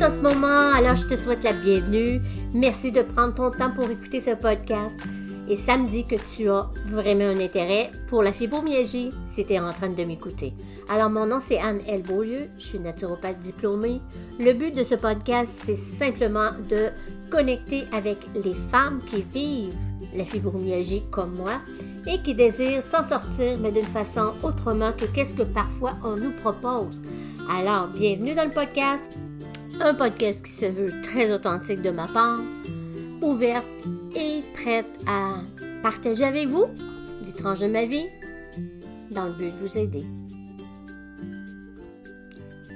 [0.00, 2.20] en ce moment, alors je te souhaite la bienvenue.
[2.54, 4.98] Merci de prendre ton temps pour écouter ce podcast.
[5.50, 9.52] Et ça me dit que tu as vraiment un intérêt pour la fibromyalgie si tu
[9.52, 10.54] es en train de m'écouter.
[10.88, 12.02] Alors, mon nom, c'est Anne L.
[12.02, 12.48] Beaulieu.
[12.56, 14.00] Je suis naturopathe diplômée.
[14.40, 16.88] Le but de ce podcast, c'est simplement de
[17.30, 19.76] connecter avec les femmes qui vivent
[20.16, 21.60] la fibromyalgie comme moi
[22.06, 26.32] et qui désirent s'en sortir, mais d'une façon autrement que qu'est-ce que parfois on nous
[26.32, 27.02] propose.
[27.50, 29.18] Alors, bienvenue dans le podcast.
[29.80, 32.40] Un podcast qui se veut très authentique de ma part,
[33.20, 33.66] ouverte
[34.16, 35.40] et prête à
[35.82, 36.66] partager avec vous
[37.24, 38.06] des tranches de ma vie
[39.10, 40.04] dans le but de vous aider.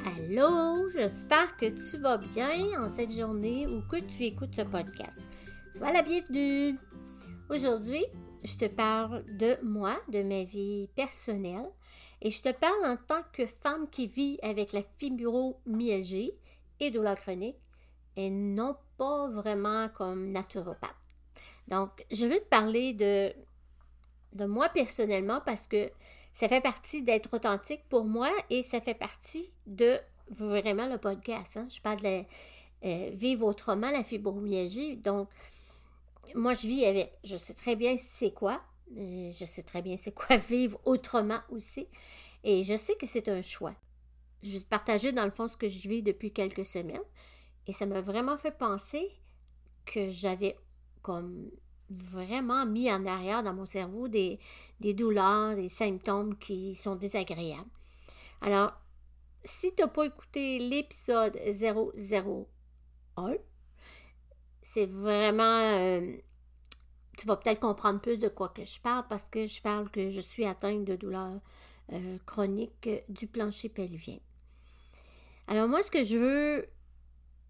[0.05, 5.19] Allô, j'espère que tu vas bien en cette journée ou que tu écoutes ce podcast.
[5.77, 6.79] Sois la bienvenue.
[7.49, 8.05] Aujourd'hui,
[8.43, 11.71] je te parle de moi, de ma vie personnelle,
[12.23, 16.33] et je te parle en tant que femme qui vit avec la fibromyalgie
[16.81, 17.57] et douleur chronique,
[18.17, 20.95] et non pas vraiment comme naturopathe.
[21.69, 23.33] Donc, je veux te parler de,
[24.35, 25.91] de moi personnellement parce que
[26.33, 31.57] ça fait partie d'être authentique pour moi et ça fait partie de vraiment le podcast.
[31.57, 31.67] Hein.
[31.71, 32.23] Je parle de
[32.85, 34.97] euh, vivre autrement la fibromyalgie.
[34.97, 35.29] Donc,
[36.35, 37.13] moi, je vis avec.
[37.25, 38.61] Je sais très bien c'est quoi.
[38.97, 41.89] Euh, je sais très bien c'est quoi vivre autrement aussi.
[42.45, 43.75] Et je sais que c'est un choix.
[44.47, 47.03] Je vais te partager dans le fond ce que je vis depuis quelques semaines.
[47.67, 49.11] Et ça m'a vraiment fait penser
[49.85, 50.57] que j'avais
[51.03, 51.51] comme
[51.91, 54.39] vraiment mis en arrière dans mon cerveau des,
[54.81, 57.71] des douleurs, des symptômes qui sont désagréables.
[58.41, 58.73] Alors,
[59.45, 63.35] si tu n'as pas écouté l'épisode 001,
[64.63, 65.79] c'est vraiment...
[65.79, 66.17] Euh,
[67.17, 70.11] tu vas peut-être comprendre plus de quoi que je parle parce que je parle que
[70.11, 71.41] je suis atteinte de douleurs
[71.93, 74.19] euh, chroniques du plancher pelvien.
[75.49, 76.69] Alors moi, ce que je veux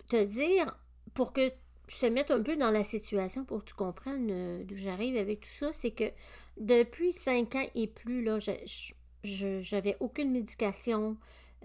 [0.09, 0.77] te dire
[1.15, 1.51] pour que
[1.89, 5.17] je te mette un peu dans la situation pour que tu comprennes euh, d'où j'arrive
[5.17, 6.11] avec tout ça, c'est que
[6.59, 11.17] depuis cinq ans et plus, là, je n'avais aucune médication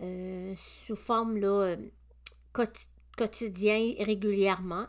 [0.01, 1.75] euh, sous forme là,
[3.17, 4.87] quotidien régulièrement.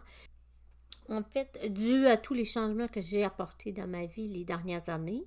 [1.09, 4.89] En fait, dû à tous les changements que j'ai apportés dans ma vie les dernières
[4.89, 5.25] années,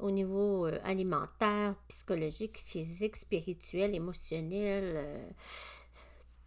[0.00, 5.28] au niveau euh, alimentaire, psychologique, physique, spirituel, émotionnel, euh,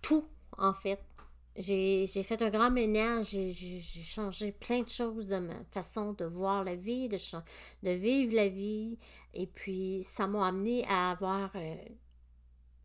[0.01, 0.25] tout
[0.57, 0.99] en fait.
[1.55, 6.63] J'ai fait un grand ménage, j'ai changé plein de choses de ma façon de voir
[6.63, 8.97] la vie, de, vivre la vie.
[9.35, 11.75] Et puis, ça m'a amené à avoir euh,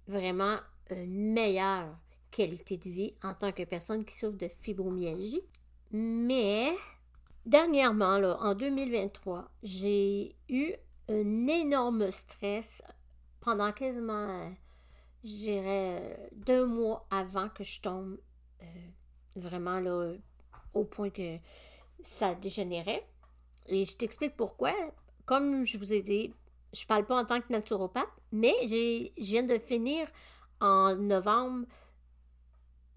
[0.06, 0.58] vraiment
[0.90, 1.96] une meilleure
[2.30, 5.42] qualité de vie en tant que personne qui souffre de fibromyalgie.
[5.90, 6.74] Mais
[7.48, 10.72] dernièrement, là, en 2023, j'ai eu
[11.08, 12.82] un énorme stress
[13.40, 14.52] pendant quasiment,
[15.24, 18.18] je dirais, deux mois avant que je tombe
[18.62, 18.66] euh,
[19.36, 20.12] vraiment là,
[20.74, 21.38] au point que
[22.02, 23.06] ça dégénérait.
[23.66, 24.72] Et je t'explique pourquoi.
[25.24, 26.34] Comme je vous ai dit,
[26.74, 30.06] je parle pas en tant que naturopathe, mais je viens de finir
[30.60, 31.66] en novembre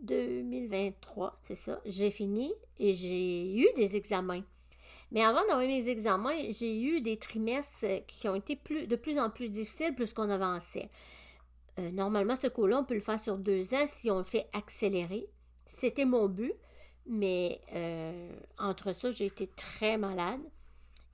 [0.01, 1.81] 2023, c'est ça.
[1.85, 4.43] J'ai fini et j'ai eu des examens.
[5.11, 8.57] Mais avant d'avoir mes examens, j'ai eu des trimestres qui ont été
[8.87, 10.89] de plus en plus difficiles plus qu'on avançait.
[11.79, 14.47] Euh, normalement, ce cours-là, on peut le faire sur deux ans si on le fait
[14.53, 15.27] accélérer.
[15.67, 16.53] C'était mon but,
[17.05, 20.41] mais euh, entre ça, j'ai été très malade.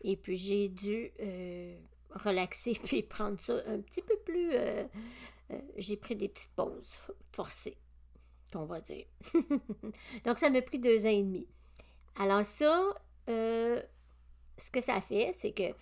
[0.02, 1.76] Et puis, j'ai dû euh,
[2.12, 4.52] relaxer puis prendre ça un petit peu plus.
[5.78, 6.92] j'ai pris des petites pauses
[7.31, 7.78] forcées
[8.52, 9.06] qu'on va dire.
[10.25, 11.47] Donc, ça m'a pris deux ans et demi.
[12.16, 12.96] Alors ça,
[13.30, 13.81] euh,
[14.58, 15.75] ce que ça fait, c'est que, tu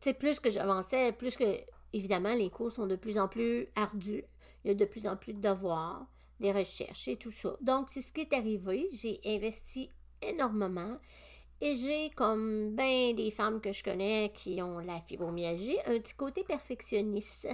[0.00, 1.60] sais, plus que j'avançais, plus que,
[1.92, 4.24] évidemment, les cours sont de plus en plus ardus.
[4.64, 6.06] Il y a de plus en plus de devoirs,
[6.38, 7.56] des recherches et tout ça.
[7.62, 8.88] Donc, c'est ce qui est arrivé.
[8.92, 9.90] J'ai investi
[10.20, 10.98] énormément.
[11.62, 16.14] Et j'ai, comme bien des femmes que je connais qui ont la fibromyalgie, un petit
[16.14, 17.48] côté perfectionniste.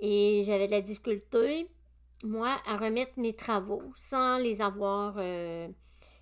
[0.00, 1.68] Et j'avais de la difficulté
[2.22, 5.68] moi, à remettre mes travaux sans les avoir euh,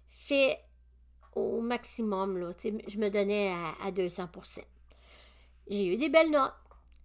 [0.09, 0.59] fait
[1.35, 2.39] au maximum.
[2.39, 2.51] Là.
[2.63, 4.61] Je me donnais à, 200%
[5.69, 6.55] J'ai eu des belles notes,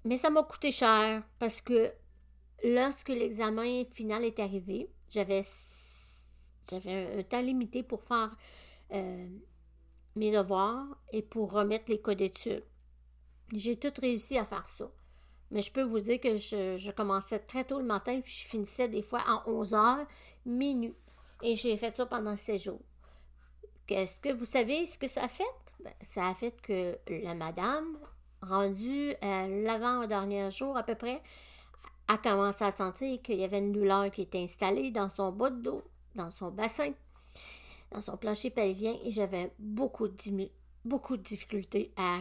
[0.06, 1.92] mais ça m'a coûté cher parce que
[2.64, 5.42] lorsque l'examen final est arrivé, j'avais,
[6.70, 8.36] j'avais un, temps limité pour faire
[8.94, 9.28] euh,
[10.16, 12.66] mes devoirs et pour remettre les codes d'études.
[13.54, 14.90] J'ai tout réussi à faire ça.
[15.52, 18.88] Mais je peux vous dire que je, commençais très tôt le matin, puis je finissais
[18.88, 20.08] des fois en 11 heures,
[20.46, 20.96] minuit.
[21.42, 22.82] Et j'ai fait ça pendant 16 jours.
[23.86, 25.44] Qu'est-ce que vous savez ce que ça a fait?
[25.80, 27.98] Ben, ça a fait que la madame,
[28.42, 31.22] rendue à l'avant-dernier jour à peu près,
[32.08, 35.50] a commencé à sentir qu'il y avait une douleur qui était installée dans son bas
[35.50, 35.84] de dos,
[36.16, 36.92] dans son bassin,
[37.92, 40.50] dans son plancher pelvien, et j'avais beaucoup de,
[40.84, 42.20] beaucoup de difficultés à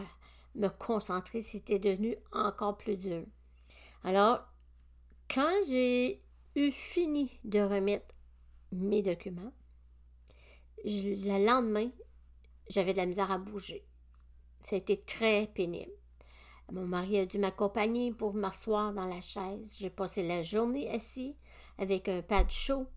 [0.57, 1.41] me concentrer.
[1.41, 3.23] C'était devenu encore plus dur.
[4.03, 4.41] Alors,
[5.33, 6.21] quand j'ai
[6.55, 8.15] eu fini de remettre
[8.71, 9.53] mes documents,
[10.83, 11.89] le lendemain,
[12.69, 13.85] j'avais de la misère à bouger.
[14.61, 15.91] C'était très pénible.
[16.71, 19.77] Mon mari a dû m'accompagner pour m'asseoir dans la chaise.
[19.79, 21.35] J'ai passé la journée assis
[21.77, 22.87] avec un pad chaud.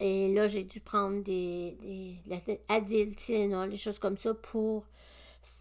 [0.00, 4.86] Et là, j'ai dû prendre des, des Advil, Tylenol, des choses comme ça pour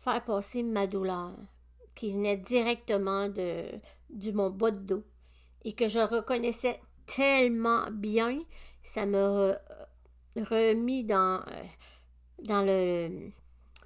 [0.04, 1.32] faire passer ma douleur
[1.96, 3.66] qui venait directement de,
[4.10, 5.04] du mon bas de dos
[5.64, 8.40] et que je reconnaissais tellement bien,
[8.84, 9.58] ça m'a
[10.36, 11.64] remis dans, euh,
[12.44, 13.32] dans le,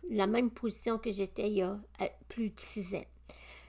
[0.10, 3.06] la même position que j'étais il y a euh, plus de six ans.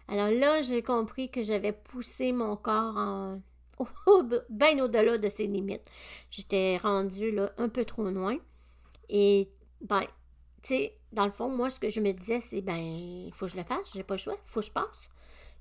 [0.08, 3.40] Alors là, j'ai compris que j'avais poussé mon corps en,
[4.50, 5.90] bien au-delà de ses limites.
[6.31, 8.38] J'étais rendue là, un peu trop loin.
[9.08, 9.48] Et,
[9.81, 10.02] ben,
[10.62, 13.47] tu sais, dans le fond, moi, ce que je me disais, c'est, ben, il faut
[13.47, 15.11] que je le fasse, j'ai pas le choix, il faut que je passe.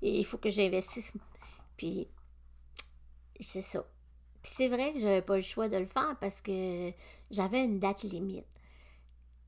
[0.01, 1.13] Et il faut que j'investisse.
[1.77, 2.09] Puis,
[3.39, 3.85] c'est ça.
[4.43, 6.91] Puis c'est vrai que j'avais pas le choix de le faire parce que
[7.31, 8.45] j'avais une date limite.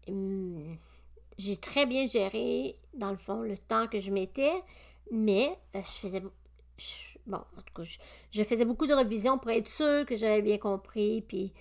[0.07, 0.77] Hum,
[1.37, 4.63] j'ai très bien géré, dans le fond, le temps que je mettais,
[5.11, 6.21] mais euh, je faisais.
[7.27, 7.83] bon, en tout cas,
[8.31, 11.21] je, faisais beaucoup de révisions pour être sûre que j'avais bien compris.
[11.21, 11.53] Puis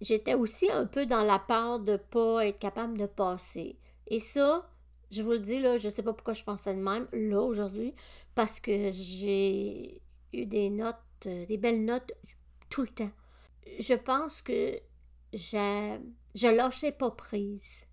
[0.00, 3.76] j'étais aussi un peu dans la peur de ne pas être capable de passer.
[4.06, 4.70] Et ça,
[5.10, 7.40] je vous le dis, là, je ne sais pas pourquoi je pensais de même, là,
[7.40, 7.94] aujourd'hui,
[8.34, 10.00] parce que j'ai
[10.32, 10.96] eu des notes,
[11.26, 12.12] euh, des belles notes
[12.70, 13.10] tout le temps.
[13.78, 14.78] Je pense que
[15.32, 15.98] je,
[16.34, 17.86] je lâchais pas prise.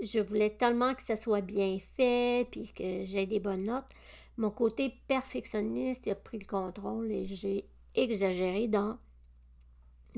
[0.00, 3.90] Je voulais tellement que ça soit bien fait, puis que j'ai des bonnes notes.
[4.36, 8.96] Mon côté perfectionniste a pris le contrôle et j'ai exagéré dans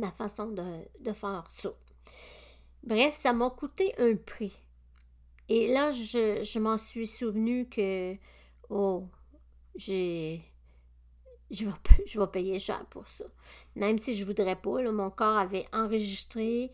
[0.01, 1.71] ma façon de, faire ça.
[2.83, 4.53] Bref, ça m'a coûté un prix.
[5.49, 8.17] Et là, je, m'en suis souvenu que,
[8.69, 9.07] oh,
[9.75, 10.43] j'ai.
[11.51, 11.73] Je vais,
[12.07, 13.25] je vais payer cher pour ça.
[13.75, 16.71] Même si je voudrais pas, mon corps avait enregistré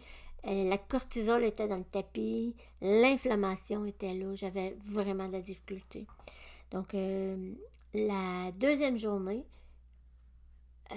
[0.46, 6.06] euh, la cortisol était dans le tapis, l'inflammation était là, j'avais vraiment de la difficulté.
[6.70, 7.52] Donc, euh,
[7.94, 9.44] la deuxième journée,
[10.92, 10.96] euh,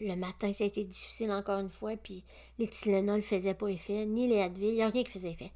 [0.00, 2.24] le matin, ça a été difficile encore une fois, puis
[2.58, 5.32] les Tylenol ne faisaient pas effet, ni les Advil, il n'y a rien qui faisait
[5.32, 5.52] effet.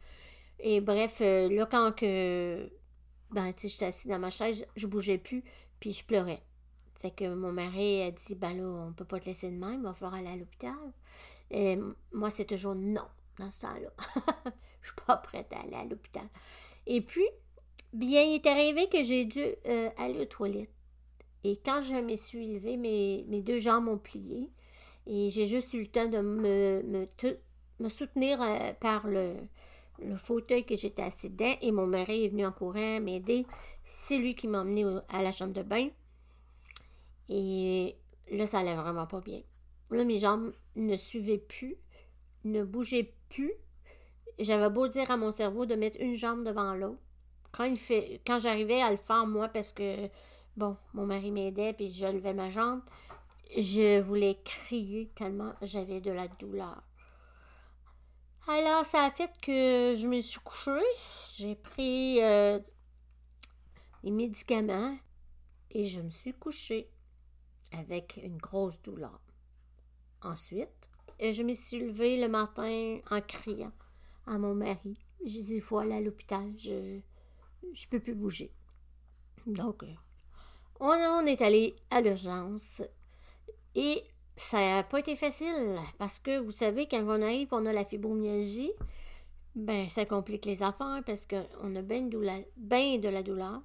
[0.58, 2.70] Et bref, là, quand que,
[3.30, 5.42] ben, tu sais, j'étais assise dans ma chaise, je bougeais plus,
[5.80, 6.42] puis je pleurais.
[7.04, 9.80] Fait que mon mari a dit, ben là, on peut pas te laisser de même,
[9.80, 10.72] il va falloir aller à l'hôpital.
[11.50, 11.76] Et
[12.12, 13.06] moi, c'est toujours non
[13.38, 13.90] dans ce temps-là.
[14.80, 16.26] je suis pas prête à aller à l'hôpital.
[16.86, 17.26] Et puis,
[17.92, 20.70] bien, il est arrivé que j'ai dû euh, aller aux toilettes.
[21.44, 24.50] Et quand je me suis levée, mes, mes deux jambes ont plié.
[25.06, 29.34] Et j'ai juste eu le temps de me, soutenir euh, par le,
[30.16, 31.54] fauteuil que j'étais assis dedans.
[31.60, 33.46] Et mon mari est venu en courant m'aider.
[33.84, 35.88] C'est lui qui m'a emmené à la chambre de bain.
[37.28, 37.96] Et
[38.30, 39.42] là, ça allait vraiment pas bien.
[39.90, 41.76] Là, mes jambes ne suivaient plus,
[42.44, 43.14] ne bougeaient
[44.38, 47.00] j'avais beau dire à mon cerveau de mettre une jambe devant l'autre.
[47.52, 47.72] Quand,
[48.26, 50.08] quand j'arrivais à le faire, moi, parce que,
[50.56, 52.82] bon, mon mari m'aidait, puis je levais ma jambe,
[53.56, 56.82] je voulais crier tellement j'avais de la douleur.
[58.46, 60.84] Alors, ça a fait que je me suis couchée.
[61.36, 62.58] J'ai pris euh,
[64.02, 64.98] des médicaments
[65.70, 66.90] et je me suis couchée
[67.72, 69.18] avec une grosse douleur.
[70.20, 73.72] Ensuite, et je me suis levée le matin en criant
[74.26, 74.98] à mon mari.
[75.24, 77.00] J'ai dit, il faut aller à l'hôpital, je
[77.62, 78.52] ne peux plus bouger.
[79.46, 79.94] Donc, euh,
[80.80, 82.82] on, est allé à l'urgence
[83.74, 84.02] et
[84.36, 87.84] ça n'a pas été facile parce que vous savez, quand on arrive, on a la
[87.84, 88.72] fibromyalgie,
[89.54, 93.62] ben ça complique les affaires parce qu'on a bien de, de la douleur,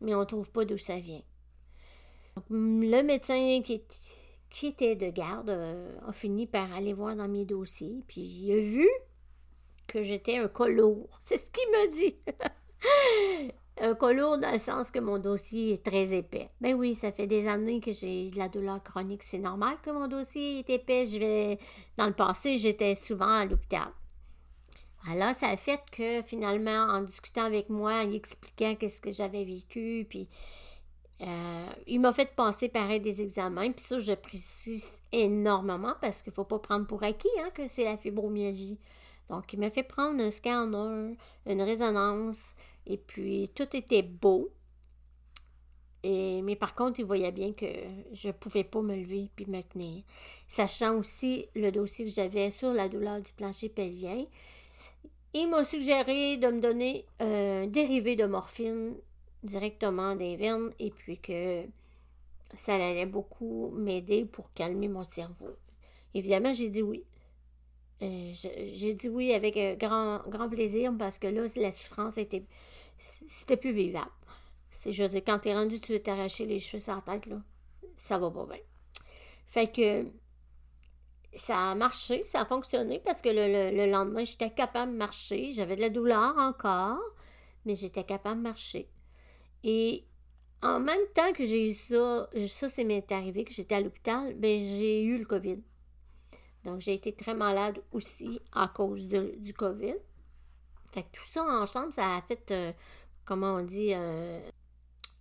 [0.00, 1.22] mais on ne trouve pas d'où ça vient.
[2.50, 8.02] le médecin qui était de garde euh, a fini par aller voir dans mes dossiers,
[8.06, 8.88] puis il a vu
[9.86, 11.08] que j'étais un colour.
[11.20, 12.16] C'est ce qu'il me dit.
[13.80, 16.50] Un colour dans le sens que mon dossier est très épais.
[16.60, 19.22] Ben oui, ça fait des années que j'ai de la douleur chronique.
[19.22, 21.06] C'est normal que mon dossier est épais.
[21.06, 21.58] Je vais...
[21.96, 23.88] Dans le passé, j'étais souvent à l'hôpital.
[25.08, 29.44] Alors, ça a fait que finalement, en discutant avec moi, en expliquant qu'est-ce que j'avais
[29.44, 30.28] vécu, puis
[31.22, 36.32] euh, il m'a fait passer pareil des examens, puis ça, je précise énormément parce qu'il
[36.32, 38.78] ne faut pas prendre pour acquis hein, que c'est la fibromyalgie.
[39.30, 41.16] Donc, il m'a fait prendre un scanner,
[41.46, 42.54] une résonance,
[42.86, 44.50] et puis tout était beau.
[46.02, 47.66] Et, mais par contre, il voyait bien que
[48.12, 50.04] je ne pouvais pas me lever puis me tenir.
[50.46, 54.24] Sachant aussi le dossier que j'avais sur la douleur du plancher pelvien,
[55.34, 58.94] il m'a suggéré de me donner un dérivé de morphine
[59.42, 61.64] directement des veines et puis que
[62.56, 65.56] ça allait beaucoup m'aider pour calmer mon cerveau.
[66.14, 67.04] Évidemment, j'ai dit oui.
[68.02, 68.32] Euh,
[68.72, 72.44] j'ai dit oui avec grand, grand plaisir parce que là, la souffrance était.
[72.98, 74.10] C'était plus vivable.
[74.70, 77.28] C'est, je veux dire, quand t'es rendu, tu veux t'arracher les cheveux sur la tête.
[77.96, 78.60] Ça va pas bien.
[79.46, 80.10] Fait que
[81.34, 85.52] ça a marché, ça a fonctionné parce que le, le lendemain, j'étais capable de marcher.
[85.52, 87.00] J'avais de la douleur encore,
[87.64, 88.88] mais j'étais capable de marcher.
[89.64, 90.04] Et
[90.62, 94.34] en même temps que j'ai eu ça, ça c'est m'est arrivé, que j'étais à l'hôpital,
[94.34, 95.58] ben j'ai eu le COVID.
[96.66, 99.94] Donc, j'ai été très malade aussi à cause du COVID.
[100.92, 102.72] Fait que tout ça ensemble, ça a fait, euh,
[103.24, 104.40] comment on dit, un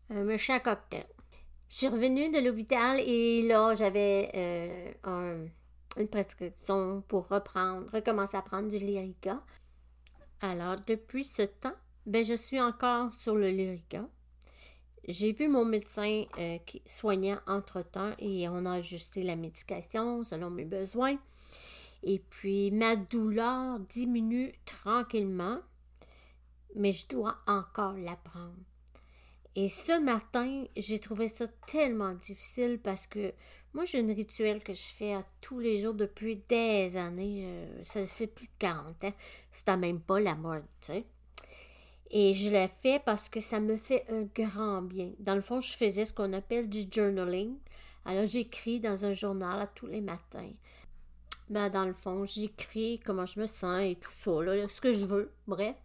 [0.09, 1.05] méchant cocktail.
[1.69, 4.31] Je suis revenue de l'hôpital et là, j'avais
[5.05, 5.45] euh,
[5.97, 9.41] une prescription pour reprendre, recommencer à prendre du Lyrica.
[10.41, 11.73] Alors, depuis ce temps,
[12.05, 14.07] ben, je suis encore sur le Lyrica.
[15.07, 20.65] J'ai vu mon médecin euh, soignant entre-temps et on a ajusté la médication selon mes
[20.65, 21.17] besoins.
[22.03, 25.59] Et puis ma douleur diminue tranquillement,
[26.75, 28.53] mais je dois encore la prendre.
[29.55, 33.33] Et ce matin, j'ai trouvé ça tellement difficile parce que
[33.75, 37.43] moi, j'ai un rituel que je fais à tous les jours depuis des années.
[37.45, 39.13] Euh, ça fait plus de 40 ans.
[39.51, 41.05] C'est même pas la mode, tu sais.
[42.09, 45.11] Et je l'ai fait parce que ça me fait un grand bien.
[45.19, 47.57] Dans le fond, je faisais ce qu'on appelle du journaling.
[48.05, 50.53] Alors, j'écris dans un journal à tous les matins.
[51.49, 54.93] Ben, dans le fond, j'écris comment je me sens et tout ça, là, ce que
[54.93, 55.31] je veux.
[55.47, 55.75] Bref,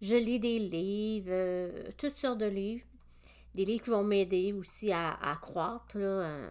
[0.00, 2.84] je lis des livres, euh, toutes sortes de livres.
[3.54, 6.50] Des livres qui vont m'aider aussi à, croître euh,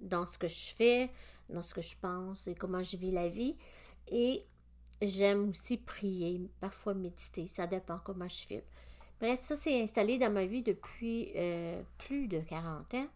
[0.00, 1.10] dans ce que je fais,
[1.48, 3.56] dans ce que je pense et comment je vis la vie.
[4.08, 4.44] Et
[5.02, 8.64] J'aime aussi prier, parfois méditer, ça dépend comment je fais.
[9.20, 13.08] Bref, ça s'est installé dans ma vie depuis euh, plus de 40 ans.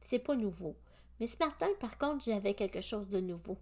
[0.00, 0.74] C'est pas nouveau.
[1.20, 3.56] Mais ce matin, par contre, j'avais quelque chose de nouveau.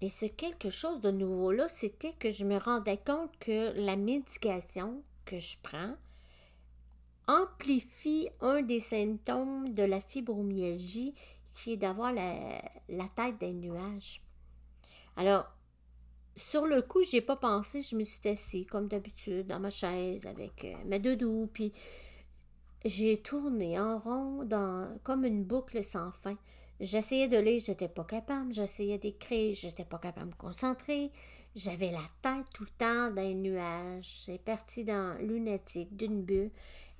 [0.00, 5.02] Et ce quelque chose de nouveau-là, c'était que je me rendais compte que la médication
[5.24, 5.96] que je prends
[7.26, 11.14] amplifie un des symptômes de la fibromyalgie
[11.52, 14.22] qui est d'avoir la, la tête d'un nuage.
[15.16, 15.46] Alors,
[16.36, 20.24] sur le coup, j'ai pas pensé, je me suis assise comme d'habitude dans ma chaise
[20.26, 21.72] avec euh, ma doudou, puis
[22.84, 24.48] j'ai tourné en rond
[25.02, 26.36] comme une boucle sans fin.
[26.80, 31.10] J'essayais de lire, j'étais pas capable, j'essayais d'écrire, j'étais pas capable de me concentrer.
[31.56, 34.22] J'avais la tête tout le temps dans les nuages.
[34.24, 36.50] C'est parti dans lunatique d'une bulle.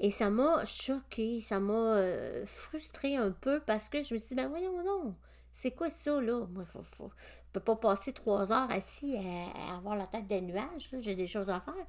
[0.00, 4.30] Et ça m'a choqué, ça m'a euh, frustré un peu parce que je me suis
[4.30, 5.14] dit, ben voyons non,
[5.52, 6.46] c'est quoi ça là?
[6.54, 7.10] Moi, faut, faut,
[7.52, 10.94] peux pas passer trois heures assis à, avoir la tête des nuages.
[11.00, 11.86] J'ai des choses à faire.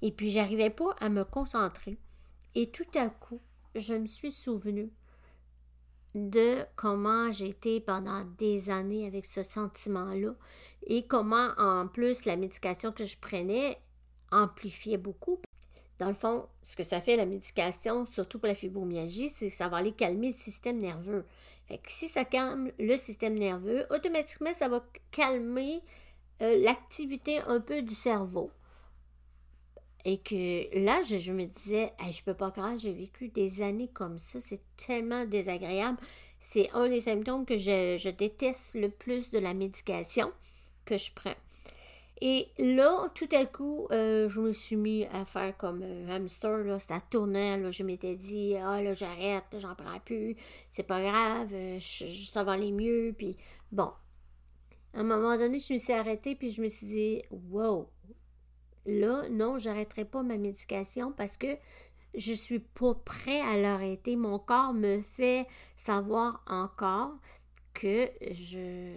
[0.00, 1.98] Et puis, j'arrivais pas à me concentrer.
[2.54, 3.40] Et tout à coup,
[3.74, 4.90] je me suis souvenu
[6.14, 10.34] de comment j'étais pendant des années avec ce sentiment-là
[10.86, 13.78] et comment, en plus, la médication que je prenais
[14.30, 15.38] amplifiait beaucoup.
[15.98, 19.54] Dans le fond, ce que ça fait la médication, surtout pour la fibromyalgie, c'est que
[19.54, 21.24] ça va aller calmer le système nerveux
[21.86, 25.80] si ça calme le système nerveux, automatiquement, ça va calmer
[26.42, 28.50] euh, l'activité un peu du cerveau.
[30.04, 33.90] Et que là, je, me disais, je je peux pas croire, j'ai vécu des années
[33.92, 35.98] comme ça, c'est tellement désagréable.
[36.40, 40.32] C'est un des symptômes que je déteste le plus de la médication
[40.84, 41.36] que je prends.
[42.24, 46.58] Et là, tout à coup, euh, je me suis mis à faire comme un hamster,
[46.58, 50.36] là, ça tournait, là, je m'étais dit, ah là, j'arrête, j'en prends plus,
[50.70, 53.36] c'est pas grave, euh, ça va aller mieux, puis
[53.72, 53.90] bon.
[54.94, 57.88] À un moment donné, je me suis arrêtée, puis je me suis dit, wow,
[58.86, 61.56] là, non, j'arrêterai pas ma médication parce que
[62.14, 64.16] je suis pas prêt à l'arrêter.
[64.16, 65.46] Mon corps me fait
[65.76, 67.14] savoir encore
[67.74, 68.92] que je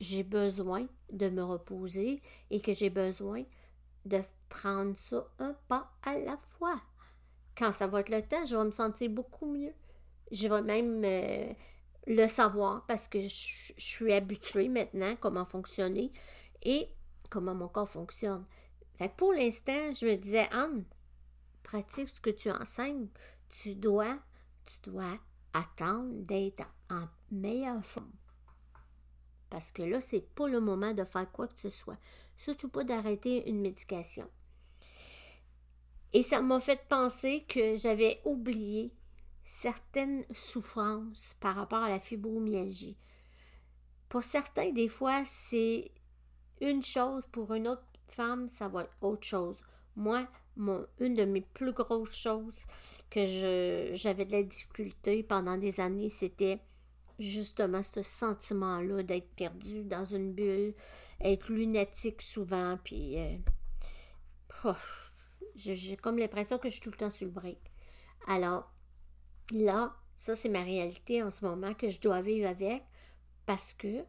[0.00, 3.44] j'ai besoin de me reposer et que j'ai besoin
[4.06, 6.80] de prendre ça un pas à la fois.
[7.56, 9.74] Quand ça va être le temps, je vais me sentir beaucoup mieux.
[10.32, 11.52] Je vais même euh,
[12.06, 16.12] le savoir parce que je, suis habituée maintenant comment fonctionner
[16.62, 16.88] et
[17.28, 18.44] comment mon corps fonctionne.
[19.00, 20.84] Fait pour l'instant, je me disais, Anne,
[21.62, 23.08] pratique ce que tu enseignes.
[23.48, 24.18] Tu dois,
[24.66, 25.18] tu dois
[25.54, 28.12] attendre d'être en meilleure forme.
[29.48, 31.96] Parce que là, c'est pas le moment de faire quoi que ce soit.
[32.36, 34.28] Surtout pas d'arrêter une médication.
[36.12, 38.92] Et ça m'a fait penser que j'avais oublié
[39.46, 42.98] certaines souffrances par rapport à la fibromyalgie.
[44.10, 45.90] Pour certains, des fois, c'est
[46.60, 49.56] une chose, pour une autre femme, ça va être autre chose.
[49.96, 50.26] Moi,
[50.56, 52.64] mon, une de mes plus grosses choses
[53.10, 53.24] que
[53.94, 56.60] j'avais de la difficulté pendant des années, c'était
[57.18, 60.74] justement ce sentiment-là d'être perdu dans une bulle,
[61.20, 64.72] être lunatique souvent, puis euh,
[65.54, 67.58] j'ai comme l'impression que je suis tout le temps sur le break.
[68.26, 68.72] Alors,
[69.52, 72.82] là, ça c'est ma réalité en ce moment que je dois vivre avec
[73.46, 74.04] parce que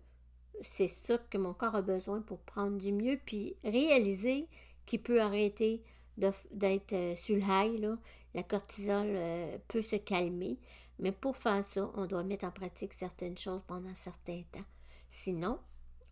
[0.62, 4.48] c'est ça que mon corps a besoin pour prendre du mieux, puis réaliser
[4.86, 5.84] qu'il peut arrêter
[6.18, 7.98] d'être euh, sur le high, là.
[8.34, 10.60] la cortisol euh, peut se calmer.
[11.00, 14.66] Mais pour faire ça, on doit mettre en pratique certaines choses pendant un certain temps.
[15.10, 15.60] Sinon,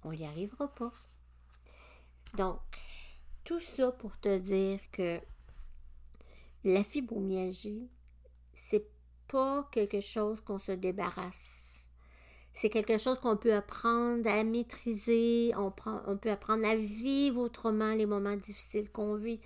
[0.03, 0.91] on n'y arrivera pas.
[2.35, 2.59] Donc,
[3.43, 5.19] tout ça pour te dire que
[6.63, 7.89] la fibromyalgie,
[8.53, 8.87] c'est
[9.27, 11.78] pas quelque chose qu'on se débarrasse.
[12.61, 18.05] C'est quelque chose qu'on peut apprendre à maîtriser, on, peut apprendre à vivre autrement les
[18.05, 19.39] moments difficiles qu'on vit.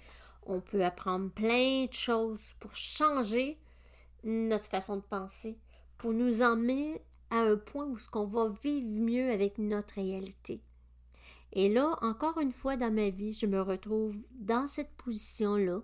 [0.47, 3.59] On peut apprendre plein de choses pour changer
[4.23, 5.59] notre façon de penser,
[5.99, 10.63] pour nous emmener à un point où ce qu'on va vivre mieux avec notre réalité.
[11.51, 15.83] Et là, encore une fois dans ma vie, je me retrouve dans cette position-là.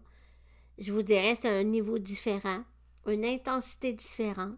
[0.80, 2.64] Je vous dirais, c'est un niveau différent,
[3.06, 4.58] une intensité différente,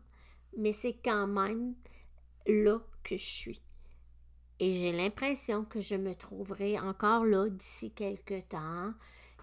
[0.55, 1.75] mais c'est quand même
[2.47, 3.61] là que je suis.
[4.59, 8.93] Et j'ai l'impression que je me trouverai encore là d'ici quelques temps,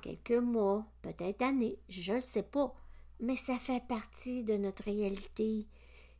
[0.03, 2.75] quelques mois, peut-être années, je ne sais pas
[3.21, 5.67] mais ça fait partie de notre réalité.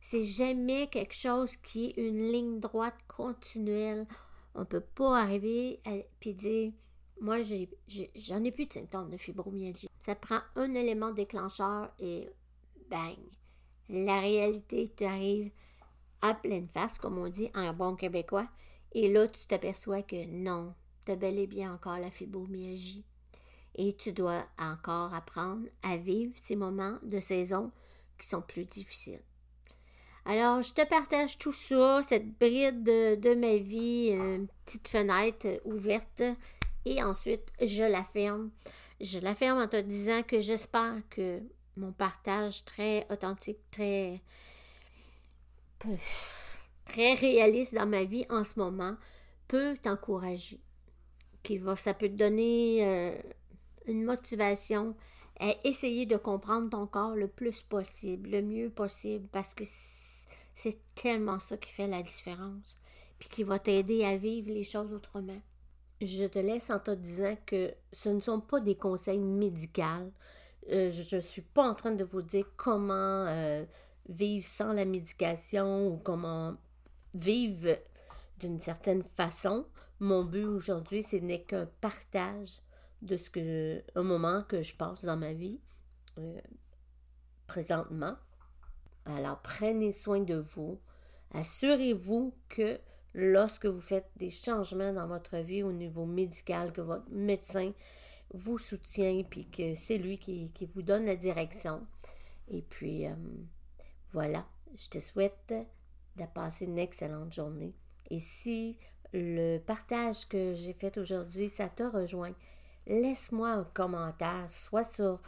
[0.01, 4.07] C'est jamais quelque chose qui est une ligne droite continuelle.
[4.55, 6.71] On ne peut pas arriver à puis dire
[7.21, 9.89] moi j'en ai, plus de symptômes de fibromyalgie.
[10.05, 12.29] Ça prend un élément déclencheur et
[12.89, 13.17] bang.
[13.89, 15.51] La réalité t'arrive
[16.21, 18.47] à pleine face, comme on dit en bon québécois.
[18.93, 20.73] Et là, tu t'aperçois que non,
[21.05, 23.05] tu as bel et bien encore la fibromyalgie
[23.75, 27.71] et tu dois encore apprendre à vivre ces moments de saison
[28.17, 29.21] qui sont plus difficiles.
[30.25, 36.23] Alors, je te partage tout ça, cette bride de, ma vie, une petite fenêtre ouverte,
[36.85, 38.51] et ensuite, je la ferme.
[38.99, 41.41] Je la ferme en te disant que j'espère que
[41.77, 44.21] mon partage très authentique, très,
[46.85, 48.95] très réaliste dans ma vie en ce moment
[49.47, 50.59] peut t'encourager.
[51.77, 53.17] ça peut te donner euh,
[53.87, 54.95] une motivation
[55.39, 60.77] à essayer de comprendre ton corps le plus possible, le mieux possible, parce que c'est
[60.95, 62.81] tellement ça qui fait la différence,
[63.17, 65.41] puis qui va t'aider à vivre les choses autrement.
[66.01, 70.11] Je te laisse en te disant que ce ne sont pas des conseils médicaux.
[70.71, 73.65] Euh, je ne suis pas en train de vous dire comment euh,
[74.09, 76.57] vivre sans la médication ou comment
[77.13, 77.77] vivre
[78.39, 79.65] d'une certaine façon.
[79.99, 82.61] Mon but aujourd'hui, ce n'est qu'un partage
[83.01, 85.59] de ce que un moment que je passe dans ma vie
[86.17, 86.41] euh,
[87.47, 88.15] présentement.
[89.05, 90.79] Alors prenez soin de vous.
[91.31, 92.79] Assurez-vous que
[93.13, 97.71] lorsque vous faites des changements dans votre vie au niveau médical, que votre médecin
[98.33, 101.85] vous soutient, puis que c'est lui qui, vous donne la direction.
[102.47, 103.13] Et puis, euh,
[104.13, 104.45] voilà,
[104.75, 105.53] je te souhaite
[106.15, 107.75] de passer une excellente journée.
[108.09, 108.77] Et si
[109.13, 112.33] le partage que j'ai fait aujourd'hui, ça te rejoint,
[112.87, 115.19] laisse-moi un commentaire, soit sur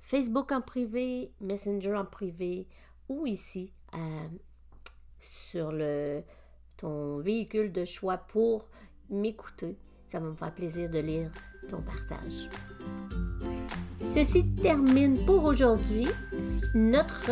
[0.00, 2.66] Facebook en privé, Messenger en privé,
[3.08, 4.28] ou ici euh,
[5.18, 6.22] sur le,
[6.76, 8.68] ton véhicule de choix pour
[9.08, 9.78] m'écouter.
[10.06, 11.30] Ça va me faire plaisir de lire
[11.68, 12.48] ton partage.
[13.98, 16.06] Ceci termine pour aujourd'hui
[16.74, 17.30] notre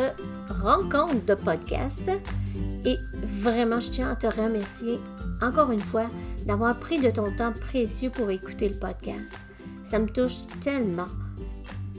[0.62, 2.10] rencontre de podcast.
[2.84, 2.96] Et
[3.40, 4.98] vraiment, je tiens à te remercier
[5.42, 6.06] encore une fois
[6.46, 9.36] d'avoir pris de ton temps précieux pour écouter le podcast.
[9.84, 11.08] Ça me touche tellement.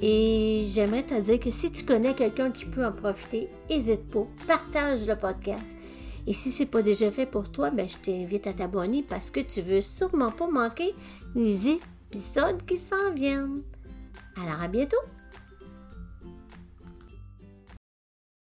[0.01, 4.27] Et j'aimerais te dire que si tu connais quelqu'un qui peut en profiter, n'hésite pas,
[4.47, 5.75] partage le podcast.
[6.27, 9.31] Et si ce n'est pas déjà fait pour toi, ben, je t'invite à t'abonner parce
[9.31, 10.93] que tu veux sûrement pas manquer
[11.35, 13.63] les épisodes qui s'en viennent.
[14.35, 14.97] Alors à bientôt!